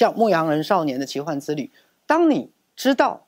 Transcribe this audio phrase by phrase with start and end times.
[0.00, 1.64] 像《牧羊人少年的奇幻之旅》，
[2.06, 3.26] 当你知道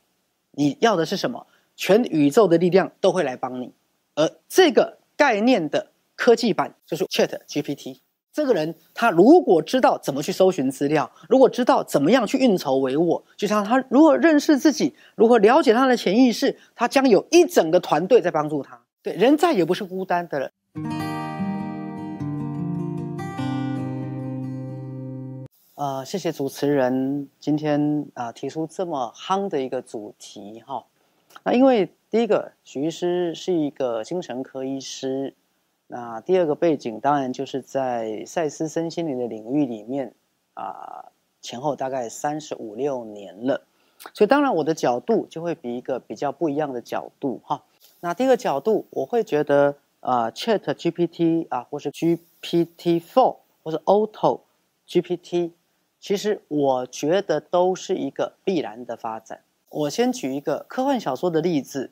[0.52, 3.74] 你要的是什么，全宇宙的力量都会来帮你。
[4.14, 7.98] 而这个概念的科技版就是 Chat GPT。
[8.32, 18.80] 这个人他如果知道怎么去搜寻资料，如果知道怎么样去运筹帷幄，就像他如何认识自己，如何了解他的潜意识，他将有一整个团队在帮助他。
[19.02, 20.50] 对，人再也不是孤单的了。
[25.82, 30.84] 呃，谢谢主持人今天啊提出这么夯的一个主题哈。
[31.42, 35.34] 那因为第一个，徐医师是一个精神科医师。
[35.88, 40.14] 那第二个背景当然就是在赛斯身心灵的领域里面
[40.54, 41.06] 啊，
[41.40, 43.62] 前后大概三十五六年了，
[44.14, 47.64] 所以当然我的角度就会比一个比较不一样的角度哈。
[47.98, 54.42] 那第一个角度，我会觉得啊，Chat GPT 啊，或是 GPT Four 或是 Auto
[54.86, 55.50] GPT，
[56.02, 59.40] 其实我觉得都是一个必然的发展。
[59.70, 61.90] 我先举一个科幻小说的例子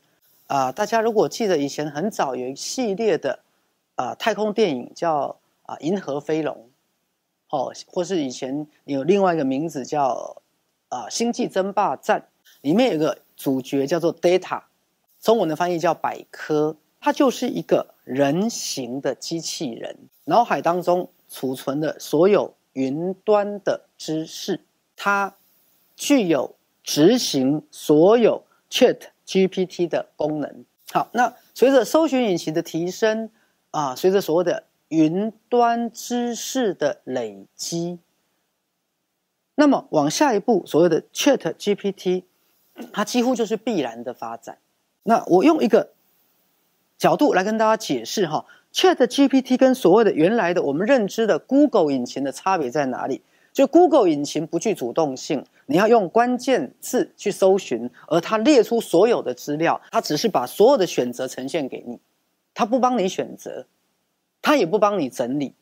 [0.48, 3.38] 啊，大家如果记得以前很早有一系列的。
[3.96, 6.56] 啊，太空电影叫啊《银河飞龙》，
[7.54, 10.40] 哦，或是以前有另外一个名字叫
[10.88, 12.18] 啊《星际争霸战》，
[12.62, 14.62] 里面有个主角叫做 Data，
[15.20, 24.60] 中文的翻译叫百科，它就是一个人形的机器人，脑海当中储存的所有云端的知识，
[24.96, 25.36] 它
[25.96, 30.64] 具有执行所有 Chat GPT 的功能。
[30.92, 33.30] 好，那随着搜寻引擎的提升。
[33.72, 38.00] 啊，随着所谓的云端知识的累积，
[39.54, 42.24] 那么往下一步所谓的 Chat GPT，
[42.92, 44.58] 它几乎就是必然的发展。
[45.04, 45.92] 那我用一个
[46.98, 53.22] 角度来跟大家解释哈，Chat GPT 跟所谓的原来的我们认知的 Google 引擎的差别在哪里？
[53.52, 61.98] 就 Google 引擎不具主动性，你要用关键字去搜寻，而它列出所有的资料，它只是把所有的选择呈现给你。
[62.54, 63.66] 它不帮你选择，
[64.40, 65.54] 它也不帮你整理，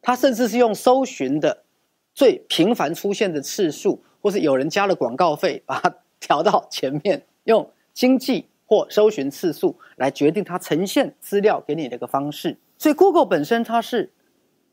[0.00, 1.62] 它甚至是用搜寻的
[2.12, 12.56] 最频繁出现的次数，或是有人加了广告费，把它调到前面，用经济或搜寻次数来决定它呈现资料给你的个方式。
[12.78, 14.10] 所以，Google 本身它是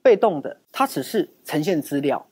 [0.02, 2.26] 被动的，它只是呈现资料，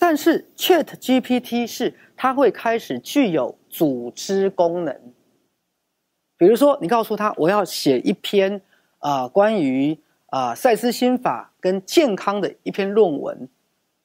[0.00, 5.00] 但是 Chat GPT 是它会开始具有组织功能。
[6.36, 8.60] 比如说，你告诉他我要写一篇
[8.98, 9.96] 啊关于
[10.26, 13.48] 啊赛斯心法跟健康的一篇论文，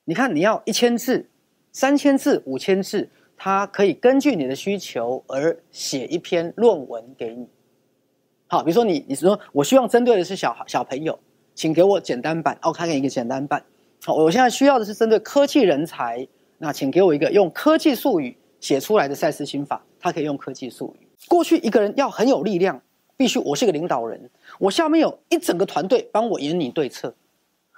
[0.06, 1.28] 你看你要一千字、
[1.72, 3.10] 三千字、五千字，
[3.44, 7.47] 他可以根据你的需求而写一篇论文给你。
[8.46, 11.18] 好，比如说你你说我希望针对的是小小朋友，
[11.56, 13.66] 请给我简单版，哦，开给一个简单版。
[14.06, 16.28] 好，我现在需要的是针对科技人才，
[16.59, 21.08] 那请给我一个用科技术语写出来的赛斯心法，他可以用科技术语。
[21.28, 22.79] 过去一个人要很有力量，
[23.18, 24.29] 必须我是个领导人，
[24.59, 27.12] 我下面有一整个团队帮我引领对策，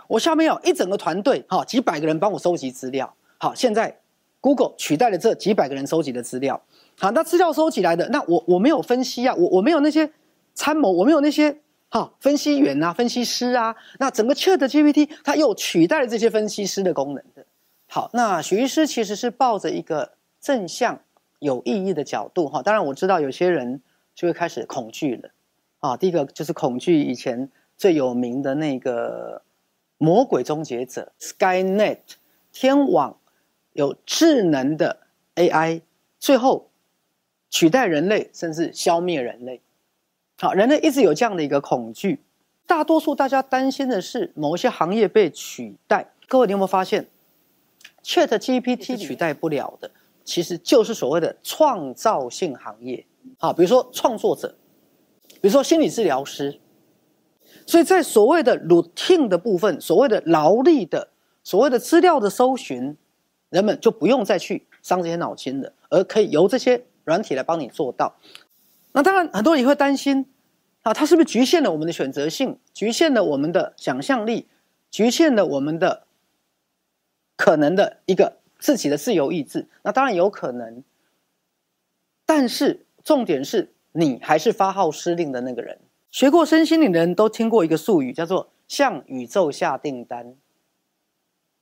[0.10, 3.16] 我下面有一整个团队，哈，几百个人帮我收集资料。
[3.38, 3.98] 好，现在
[4.44, 6.62] Google 取代了这几百个人收集的资料，
[7.00, 10.12] 好，那资料收集来的，那我我没有分析啊，我我没有那些
[10.54, 17.46] 参谋，我没有那些哈分析员啊、分析师啊，那整个 Chat GPT 它又取代了这些分析师的功能的。
[17.88, 20.12] 好，那许医师其实是抱着一个
[20.42, 21.00] 正向。
[21.40, 23.82] 有意义的角度哈，当然我知道有些人
[24.16, 25.30] 就会开始恐惧了
[25.80, 25.98] 啊。
[25.98, 29.42] 第一个就是恐惧以前最有名的那个
[29.98, 31.98] 魔鬼终结者 Skynet
[32.54, 33.18] 天网
[33.74, 35.02] 有智能的
[35.36, 35.82] AI，
[36.20, 36.70] 最后
[37.50, 39.62] 取代人类甚至消灭人类。
[40.38, 42.24] 好，人类一直有这样的一个恐惧。
[42.66, 46.14] 大多数大家担心的是某些行业被取代。
[46.28, 47.08] 各位，你有没有发现
[48.04, 49.92] Chat GPT 取代不了的？
[50.26, 53.06] 其实就是所谓的创造性行业，
[53.38, 54.56] 好，比如说创作者，
[55.28, 56.62] 比如说心理治疗师，
[57.68, 61.10] 所以在所谓的 routine 的部分，所谓的劳力的，
[61.44, 62.96] 所谓的资料的搜寻，
[63.54, 68.18] 人们就不用再去伤这些脑筋了，而可以由这些软体来帮你做到。
[68.92, 70.26] 那当然，很多人也会担心，
[70.82, 74.48] 啊，它是不是局限了我们的选择性，局限了我们的想象力，
[74.92, 76.08] 局限了我们的
[77.38, 78.40] 可能的一个。
[78.60, 80.86] 自己的自由意志，那当然有可能，
[82.26, 85.82] 但是重点是你还是发号施令的那个人。
[86.10, 90.38] 学过身心灵的人都听过一个术语，叫做向宇宙下订单。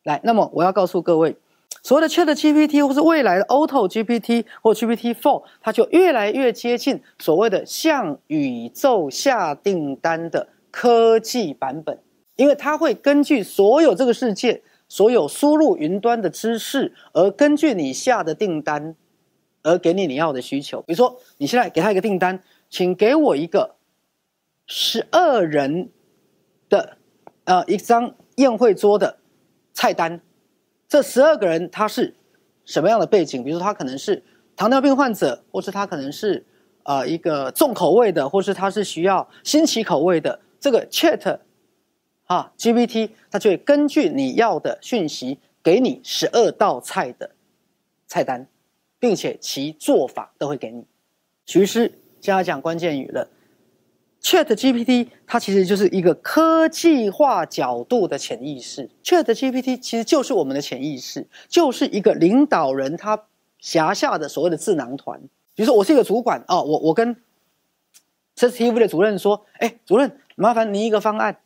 [0.04, 1.38] 来，那么我要告诉各位，
[1.83, 12.00] 所谓的 Chat GPT 或是未来的 Auto GPT 或 GPT Four，它就越来越接近所谓的向宇宙下订单的科技版本，
[12.36, 14.63] 因为它会根据所有这个世界。
[14.92, 18.94] 所有输入云端的知识，而根据你下的订单，
[19.63, 20.81] 而给你你要的需求。
[20.81, 23.78] 比如说，你现在给他一个订单，请给我一个
[24.68, 25.92] 十二人
[26.68, 26.98] 的
[27.45, 29.19] 呃一张宴会桌的
[29.72, 30.19] 菜单。
[30.92, 32.14] 这十二个人他是
[32.66, 33.42] 什么样的背景？
[33.42, 34.22] 比如说，他可能是
[34.58, 36.46] 糖尿病患者，或是他可能是
[36.84, 40.42] 呃一个重口味的，或是他是需要新奇口味的。
[40.60, 41.40] 这个 Chat。
[42.26, 47.32] 啊，GPT 它就会根据你要的讯息，给你十二道菜的
[48.06, 48.48] 菜单，
[49.00, 50.86] 并且其做法都会给你。
[51.46, 53.30] 徐师加讲关键语了
[54.21, 58.89] ，Chat GPT 它其实就是一个科技化角度的潜意识。
[59.03, 63.25] Chat GPT 其实就是我们的潜意识，就是一个领导人他
[63.59, 65.19] 辖下的所谓的智囊团。
[65.53, 67.15] 比如说，我是一个主管哦，我我跟
[68.38, 71.38] CCTV 的主任说，哎，主任，麻烦您一个方案。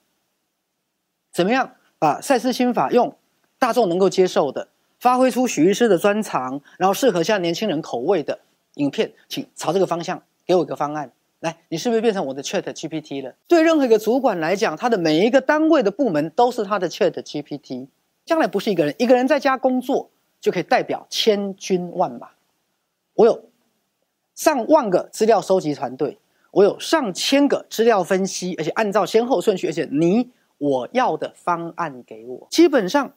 [1.31, 3.17] 怎么样把赛事心法用
[3.57, 4.69] 大众能够接受的，
[4.99, 8.39] 发挥出许医师的专长，然后适合现在年轻人口味的
[8.75, 11.11] 影片，请朝这个方向给我一个方案。
[11.45, 13.33] 来，你是不是变成我的 Chat GPT 了？
[13.47, 17.87] 对任何一个主管来讲，他的每一个单位的部门都是他的 Chat GPT。
[18.25, 20.09] 将来不是一个人，一个人在家工作
[20.41, 22.29] 就可以代表千军万马。
[23.13, 23.45] 我有
[24.33, 26.17] 上万个资料收集团队，
[26.51, 30.31] 我有上千个资料分析，而且按照先后顺序，而且你。
[30.57, 33.11] 我要的方案给我，基本上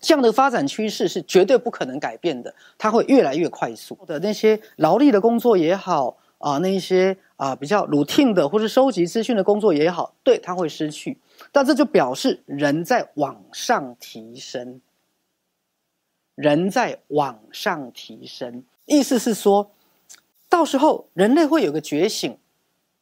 [0.00, 3.94] 这样的发展趋势是绝对不可能改变的，它会越来越快速。
[4.06, 11.18] 的那些劳力的工作也好啊，那一些啊比较 routine 的或是收集资讯的工作也好，对它会失去。
[11.52, 14.80] 但这就表示人在往上提升，
[16.34, 19.70] 人在往上提升，意思是说，
[20.48, 22.36] 到时候人类会有个觉醒。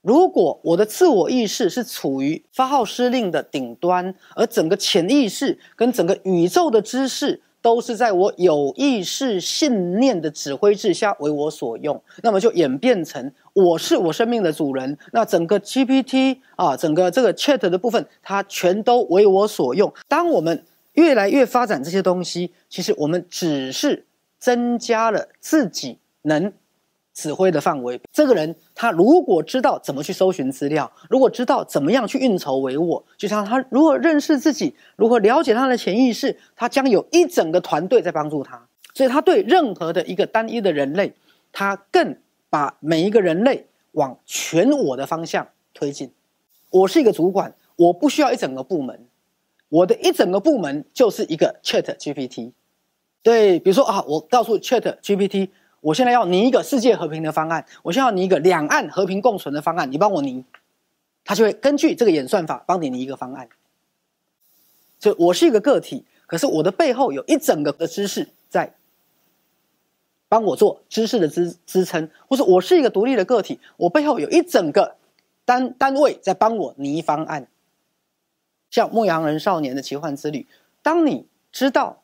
[0.02, 14.96] 如果我的自我意识是处于发号施令的顶端，而整个潜意识跟整个宇宙的知识都是在我有意识信念的指挥之下为我所用，那么就演变成我是我生命的主人。
[15.10, 19.92] 那整个 GPT 啊，整个这个 Chat 的部分，它全都为我所用。
[20.06, 24.06] 当我们越来越发展这些东西，其实我们只是
[24.38, 26.52] 增加了自己能。
[27.16, 38.68] 指挥的范围，这个人他如果知道怎么去搜寻资料，如果知道怎么样去运筹帷幄，就像他如何认识自己，如何了解他的潜意识，他将有一整个团队在帮助他。
[38.92, 41.14] 所以他对任何的一个单一的人类，
[41.52, 42.18] 他更
[42.50, 46.12] 把每一个人类往全我的方向推进。
[46.68, 49.06] 我是一个主管，我不需要一整个部门，
[49.70, 52.52] 我的一整个部门就是一个 Chat GPT。
[53.22, 55.48] 对，比如说啊，我告诉 Chat GPT。
[55.80, 60.44] 我现在要拟一个世界和平的方案，我现在要拟一个两岸和平共存的方案，你帮我拟，
[61.24, 63.48] 他就会根据这个演算法帮你拟一个方案。
[64.98, 68.74] 就我是一个个体，可是我的背后有一整个的知识在
[70.28, 74.96] 帮我做知识的支支撑，或者我是一个独立的个体，我背后有一整个
[75.44, 77.46] 单单位在帮我拟方案。
[78.70, 80.40] 像《牧羊人少年的奇幻之旅》，
[80.82, 82.02] 当你知道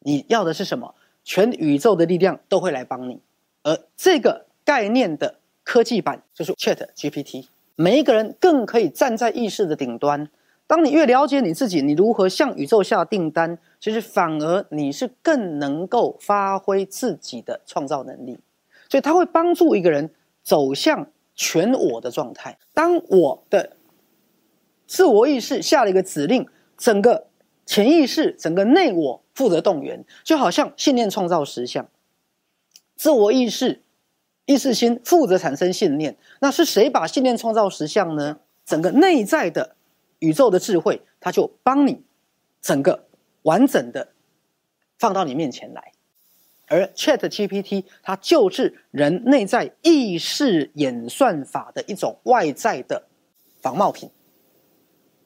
[0.00, 0.94] 你要的是什么。
[1.24, 3.20] 全宇宙的力量都会来帮你，
[3.62, 7.46] 而这个概念的科技版就是 Chat GPT。
[7.76, 10.28] 每一个人更可以站在意识的顶端。
[10.66, 18.38] 当你越了解你自己，你如何向宇宙下订单，其实反而你是更能够发挥自己的创造能力。
[18.88, 20.10] 所以它会帮助一个人
[20.42, 22.58] 走向全我的状态。
[22.72, 23.76] 当我的
[24.86, 26.46] 自我意识下了一个指令，
[26.76, 27.26] 整个
[27.70, 29.22] 潜意识、整个内我。
[29.32, 31.88] 负责动员，就好像信念创造实相，
[32.94, 33.80] 自我意识、
[34.44, 36.18] 意识心负责产生信念。
[36.40, 38.40] 那是谁把信念创造实相呢？
[38.66, 39.76] 整个内在的
[40.18, 42.02] 宇宙的智慧，它就帮你
[42.60, 43.06] 整个
[43.42, 44.08] 完整的
[44.98, 45.92] 放到你面前来。
[46.66, 53.06] 而 Chat GPT 它就是人内在意识演算法的一种外在的
[53.62, 54.10] 仿冒品，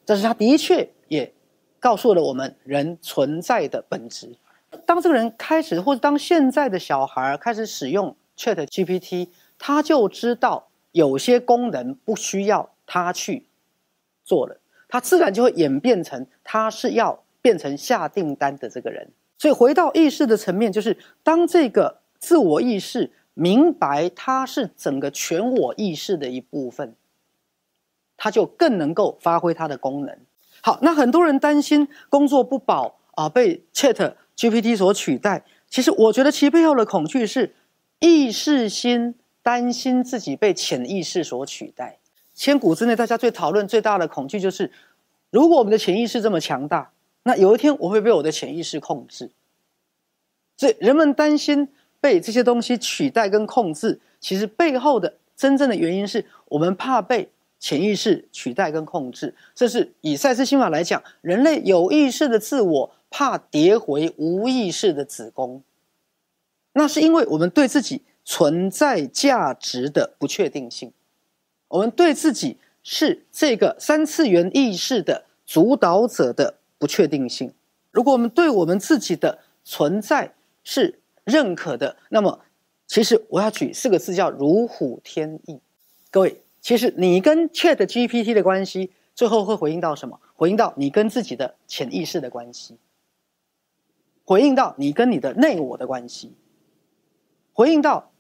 [0.05, 1.33] 但是它的确也。
[1.85, 4.35] 告诉了我们人存在的本质。
[4.87, 13.45] 当这个人开始，或者当现在的小孩开始使用 Chat GPT，他就知道有些功能不需要他去
[14.25, 14.57] 做了，
[14.89, 19.11] 他自然就会演变成他是要变成下订单的这个人。
[19.37, 26.95] 所以回到意识的层面，就是当这个自我意识明白它是整个全我意识的一部分，
[28.17, 30.17] 他就更能够发挥它的功能。
[30.65, 35.45] 好，那很多人担心工作不保啊，被 Chat GPT 所取代。
[35.69, 37.55] 其实我觉得其背后的恐惧是
[37.99, 41.99] 意识心担心自己被潜意识所取代。
[42.33, 44.73] 千古之内，大家最讨论最大的恐惧就是，
[45.29, 46.93] 如果我们的潜意识这么强大，
[47.25, 49.31] 那有一天我会被我的潜意识控制。
[50.57, 51.69] 所以人们担心
[52.01, 57.29] 被这些东西取代跟控制，其实背后的真正的原因是我们怕被
[57.65, 59.35] 潜意识取代跟控制。
[59.55, 65.63] 这是以赛斯心法来讲，人类有意识的自我怕跌回无意识的子宫。
[66.75, 70.93] 那是因为我们对自己存在价值的不确定性，
[71.69, 77.51] 我们对自己是这个三次元意识的主导者的不确定性。
[77.91, 82.41] 如果我们对我们自己的存在是认可的，那么
[82.87, 85.59] 其实我要举四个字叫如虎添翼。
[86.11, 90.19] 各位，其实你跟 Chat GPT 的关系，最后会回应到什么？
[90.35, 92.79] 回应到你跟自己的潜意识的关系，
[94.25, 96.33] 回应到你跟你的内我的关系。
[97.53, 98.13] 回应到，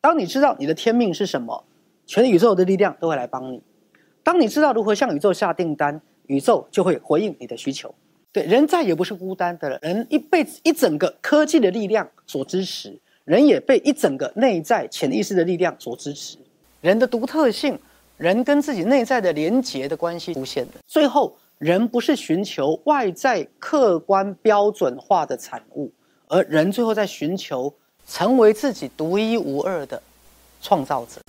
[0.00, 1.64] 当你知道你的天命是什么，
[2.06, 3.60] 全宇宙的力量都会来帮你。
[4.22, 7.92] 当你知道如何向宇宙下订单，宇宙就会回应你的需求。
[8.30, 16.38] 对，人再也不是孤单的了，人一辈子一整个科技的力量所支持，人也被一整个内在潜意识的力量所支持。
[16.82, 17.78] 人的独特性，
[18.18, 20.72] 人跟自己内在的连结的关系出现的。
[20.86, 25.90] 最后，人不是寻求外在客观标准化的产物，
[26.28, 27.72] 而人最后在寻求。
[28.04, 30.02] 成为自己独一无二的
[30.60, 31.20] 创造者。